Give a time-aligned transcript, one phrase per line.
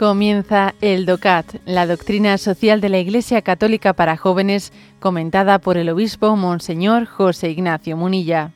[0.00, 5.90] Comienza el DOCAT, la doctrina social de la Iglesia Católica para jóvenes, comentada por el
[5.90, 8.52] obispo Monseñor José Ignacio Munilla.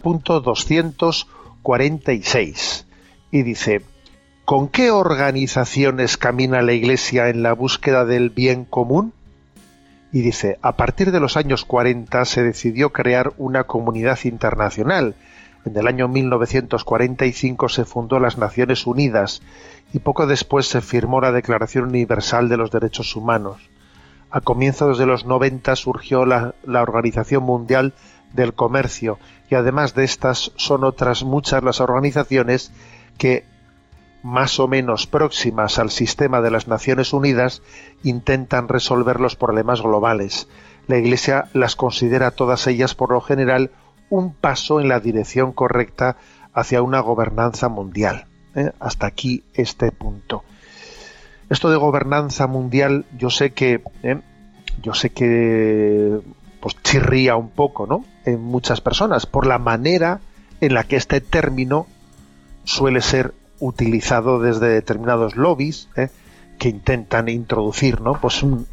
[0.00, 2.86] Punto 246
[3.32, 3.82] y dice
[4.48, 9.12] ¿Con qué organizaciones camina la Iglesia en la búsqueda del bien común?
[10.10, 15.16] Y dice, a partir de los años 40 se decidió crear una comunidad internacional.
[15.66, 19.42] En el año 1945 se fundó las Naciones Unidas
[19.92, 23.60] y poco después se firmó la Declaración Universal de los Derechos Humanos.
[24.30, 27.92] A comienzos de los 90 surgió la, Organización Mundial
[28.32, 29.18] del Comercio
[29.50, 32.72] y además de estas son otras muchas las organizaciones
[33.18, 33.57] que
[34.22, 37.62] más o menos próximas al sistema de las Naciones Unidas
[38.02, 40.48] intentan resolver los problemas globales.
[40.86, 43.70] La Iglesia las considera todas ellas por lo general
[44.10, 46.16] un paso en la dirección correcta
[46.52, 48.26] hacia una gobernanza mundial.
[48.54, 48.72] ¿eh?
[48.80, 50.44] Hasta aquí este punto.
[51.50, 54.20] Esto de gobernanza mundial, yo sé que, ¿eh?
[54.82, 56.20] yo sé que,
[56.60, 58.04] pues chirría un poco, ¿no?
[58.24, 60.20] En muchas personas por la manera
[60.60, 61.86] en la que este término
[62.64, 66.08] suele ser utilizado desde determinados lobbies ¿eh?
[66.58, 68.20] que intentan introducir ¿no?
[68.20, 68.66] pues un,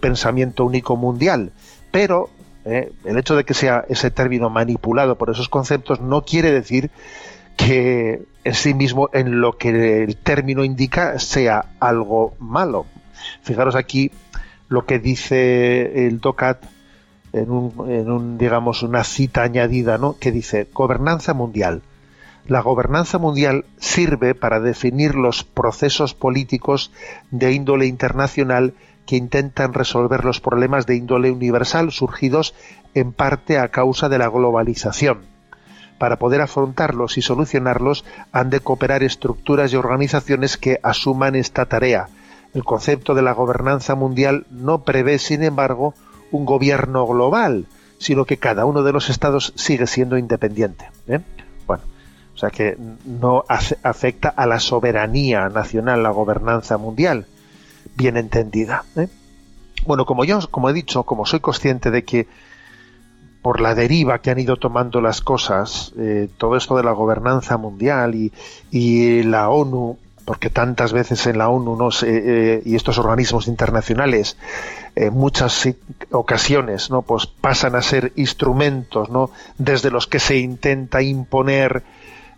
[0.00, 1.52] pensamiento único mundial.
[1.90, 2.30] Pero
[2.64, 2.92] ¿eh?
[3.04, 6.90] el hecho de que sea ese término manipulado por esos conceptos no quiere decir
[7.56, 12.86] que en sí mismo en lo que el término indica sea algo malo.
[13.42, 14.12] Fijaros aquí
[14.68, 16.64] lo que dice el DOCAT
[17.32, 20.16] en un, en un digamos una cita añadida, ¿no?
[20.18, 21.82] que dice gobernanza mundial
[22.50, 26.90] la gobernanza mundial sirve para definir los procesos políticos
[27.30, 28.74] de índole internacional
[29.06, 32.56] que intentan resolver los problemas de índole universal surgidos
[32.92, 35.20] en parte a causa de la globalización.
[35.96, 42.08] Para poder afrontarlos y solucionarlos han de cooperar estructuras y organizaciones que asuman esta tarea.
[42.52, 45.94] El concepto de la gobernanza mundial no prevé, sin embargo,
[46.32, 47.66] un gobierno global,
[47.98, 50.90] sino que cada uno de los estados sigue siendo independiente.
[51.06, 51.20] ¿eh?
[52.40, 52.74] O sea que
[53.04, 57.26] no afecta a la soberanía nacional, la gobernanza mundial,
[57.96, 58.84] bien entendida.
[58.96, 59.08] ¿eh?
[59.86, 62.28] Bueno, como yo, como he dicho, como soy consciente de que
[63.42, 67.58] por la deriva que han ido tomando las cosas, eh, todo esto de la gobernanza
[67.58, 71.90] mundial y, la ONU, porque tantas veces en la ONU.
[72.06, 74.38] Eh, y estos organismos internacionales,
[74.96, 75.68] en muchas
[76.10, 77.02] ocasiones, ¿no?
[77.02, 79.30] pues pasan a ser instrumentos, ¿no?
[79.58, 81.82] desde los que se intenta imponer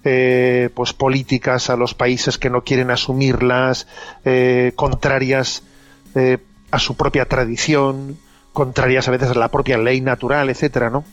[0.04, 3.86] eh, pues políticas a los países que no quieren asumirlas,
[4.24, 5.62] eh, contrarias
[6.16, 6.38] eh,
[6.72, 8.18] a su propia tradición,
[8.52, 11.04] contrarias a veces a la propia ley natural, etcétera, ¿no?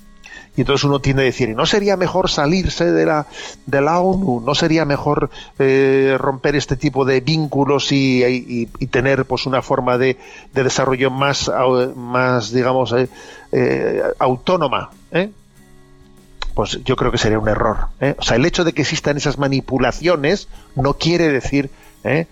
[0.57, 3.27] Y entonces uno tiende a decir, ¿no sería mejor salirse de la,
[3.67, 4.41] de la ONU?
[4.41, 10.17] ¿No sería mejor romper este tipo de vínculos y, tener pues una forma de,
[10.51, 11.49] de desarrollo más,
[11.95, 12.93] más digamos,
[14.17, 14.89] autónoma?
[15.11, 15.29] ¿eh?
[16.59, 17.87] Pues yo creo que sería un error.
[18.01, 18.15] ¿eh?
[18.17, 21.69] O sea, el hecho de que existan esas manipulaciones no quiere decir
[22.03, 22.27] ¿eh?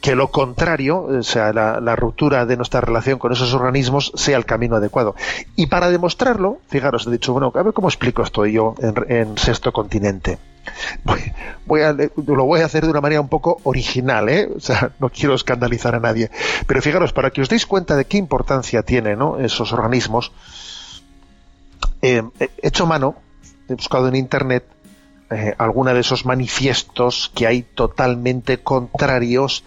[0.00, 4.46] que lo contrario, o sea, la, ruptura de nuestra relación con esos organismos sea el
[4.46, 5.16] camino adecuado.
[5.54, 9.70] Y para demostrarlo, fijaros, he dicho, bueno, a ver cómo explico esto yo en, Sexto
[9.70, 10.38] Continente.
[11.66, 14.48] Voy, a, lo voy a hacer de una manera un poco original, ¿eh?
[14.56, 16.30] O sea, no quiero escandalizar a nadie.
[16.66, 20.32] Pero fijaros, para que os deis cuenta de qué importancia tienen esos organismos,
[22.00, 22.22] he
[22.62, 23.25] hecho mano
[23.68, 24.64] he buscado en internet
[25.30, 29.64] eh, alguna de esos manifiestos que hay totalmente contrarios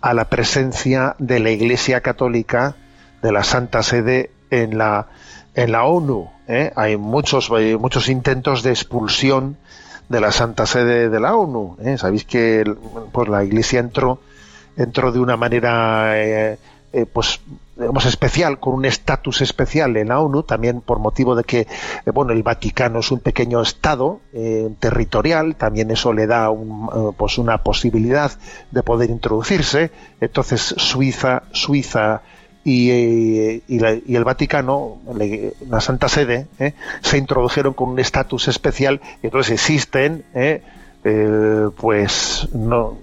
[0.00, 2.76] a la presencia de la Iglesia Católica,
[3.22, 5.08] de la Santa Sede en la,
[5.54, 6.30] en la ONU.
[6.48, 6.72] ¿eh?
[6.76, 9.56] Hay muchos, muchos intentos de expulsión
[10.08, 11.76] de la Santa Sede de la ONU.
[11.82, 11.98] ¿eh?
[11.98, 12.64] Sabéis que
[13.12, 14.20] pues, la Iglesia entró,
[14.76, 16.58] entró de una manera eh,
[16.94, 17.40] eh, pues
[17.74, 22.10] digamos especial con un estatus especial en la ONU también por motivo de que eh,
[22.12, 26.50] bueno el Vaticano es un pequeño estado eh, territorial también eso le da
[27.16, 28.30] pues una posibilidad
[28.70, 29.90] de poder introducirse.
[30.20, 32.20] Entonces Suiza Suiza
[32.64, 34.98] y, el Vaticano,
[35.68, 36.46] la Santa Sede,
[37.00, 39.00] se introdujeron con un estatus especial.
[39.20, 40.24] Y entonces existen,
[41.76, 42.98] pues no,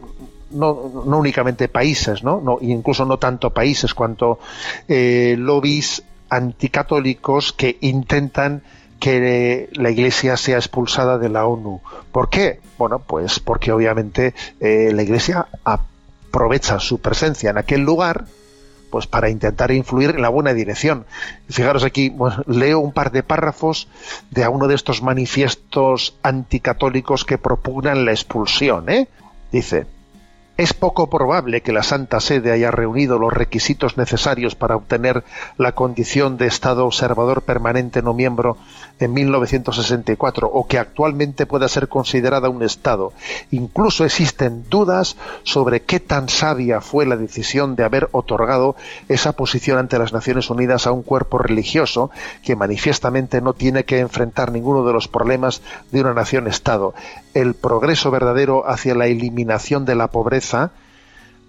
[0.52, 2.42] no, únicamente países, ¿no?
[2.42, 4.40] no incluso no tanto países cuanto
[4.88, 8.64] eh, lobbies anticatólicos que intentan
[9.00, 11.82] que la Iglesia sea expulsada de la ONU.
[12.12, 12.60] ¿Por qué?
[12.78, 18.26] Bueno, pues porque obviamente eh, la Iglesia aprovecha su presencia en aquel lugar
[18.90, 21.06] pues para intentar influir en la buena dirección.
[21.48, 22.14] Fijaros aquí,
[22.48, 23.88] leo un par de párrafos
[24.32, 28.90] de uno de estos manifiestos anticatólicos que propugnan la expulsión.
[28.90, 29.08] ¿eh?
[29.52, 29.86] Dice,
[30.60, 35.24] es poco probable que la Santa Sede haya reunido los requisitos necesarios para obtener
[35.58, 38.58] la condición de Estado observador permanente no miembro
[39.00, 43.14] en 1964 o que actualmente pueda ser considerada un Estado.
[43.52, 48.76] Incluso existen dudas sobre qué tan sabia fue la decisión de haber otorgado
[49.08, 52.12] esa posición ante las Naciones Unidas a un cuerpo religioso
[52.44, 55.62] que manifiestamente no tiene que enfrentar ninguno de los problemas
[55.94, 56.94] de una nación-Estado.
[57.34, 60.49] El progreso verdadero hacia la eliminación de la pobreza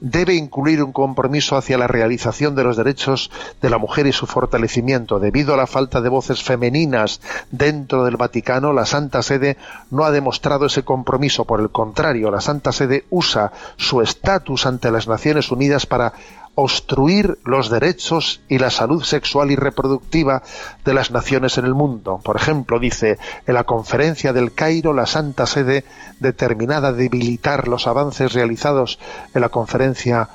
[0.00, 3.30] debe incluir un compromiso hacia la realización de los derechos
[3.60, 5.20] de la mujer y su fortalecimiento.
[5.20, 7.20] Debido a la falta de voces femeninas
[7.50, 9.56] dentro del Vaticano, la Santa Sede
[9.90, 11.44] no ha demostrado ese compromiso.
[11.44, 16.12] Por el contrario, la Santa Sede usa su estatus ante las Naciones Unidas para
[16.60, 20.42] obstruir los derechos y la salud sexual y reproductiva
[20.84, 22.20] de las naciones en el mundo.
[22.22, 25.84] Por ejemplo, dice, en la conferencia del Cairo, la Santa Sede,
[26.18, 28.98] determinada a debilitar los avances realizados
[29.34, 30.28] en la conferencia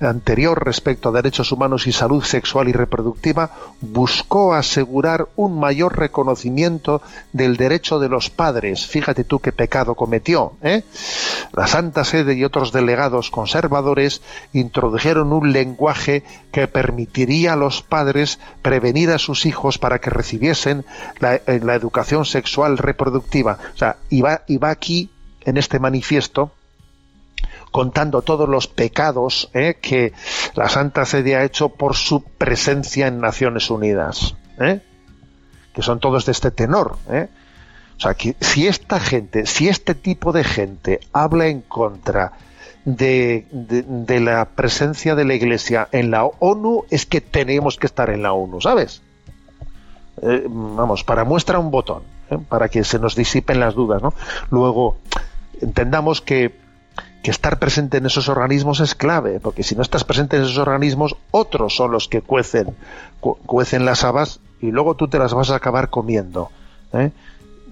[0.00, 3.50] anterior respecto a derechos humanos y salud sexual y reproductiva
[3.80, 7.02] buscó asegurar un mayor reconocimiento
[7.32, 8.86] del derecho de los padres.
[8.86, 10.52] Fíjate tú qué pecado cometió.
[10.62, 10.84] ¿eh?
[11.52, 14.22] La Santa Sede y otros delegados conservadores
[14.52, 16.22] introdujeron un lenguaje
[16.52, 20.84] que permitiría a los padres prevenir a sus hijos para que recibiesen
[21.18, 23.58] la, eh, educación sexual reproductiva.
[23.74, 25.10] O sea, iba, iba aquí
[25.44, 26.52] en este manifiesto
[27.70, 29.76] contando todos los pecados ¿eh?
[29.80, 30.12] que
[30.54, 34.80] la Santa Sede ha hecho por su presencia en Naciones Unidas, ¿eh?
[35.72, 36.96] que son todos de este tenor.
[37.10, 37.28] ¿eh?
[37.96, 42.32] O sea, que si esta gente, si este tipo de gente habla en contra
[42.84, 48.08] de, de, la presencia de la Iglesia en la ONU, es que tenemos que estar
[48.10, 49.02] en la ONU, ¿sabes?
[50.20, 52.02] vamos, para muestra un botón,
[52.48, 54.14] para que se nos disipen las dudas, ¿no?
[54.50, 54.96] Luego,
[55.60, 56.52] entendamos que
[57.22, 60.58] que estar presente en esos organismos es clave, porque si no estás presente en esos
[60.58, 62.76] organismos, otros son los que cuecen,
[63.20, 66.50] cuecen las habas y luego tú te las vas a acabar comiendo.
[66.92, 67.10] ¿eh?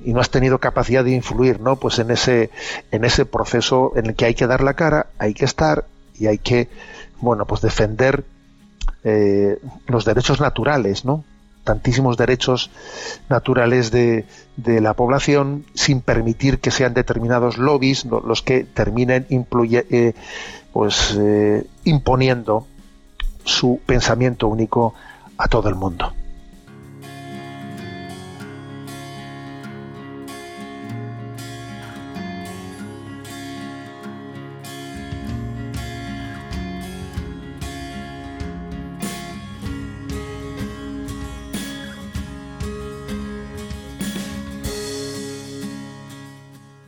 [0.05, 1.77] Y no has tenido capacidad de influir, ¿no?
[1.77, 2.51] Pues en ese,
[2.91, 6.27] en ese proceso en el que hay que dar la cara, hay que estar y
[6.27, 6.69] hay que,
[7.21, 8.25] bueno, pues defender
[9.05, 11.25] eh, los derechos naturales, ¿no?
[11.67, 12.71] Tantísimos derechos
[13.29, 14.25] naturales de,
[14.57, 20.15] la población sin permitir que sean determinados lobbies los que terminen eh,
[20.73, 22.67] pues, eh, imponiendo
[23.45, 24.95] su pensamiento único
[25.37, 26.13] a todo el mundo.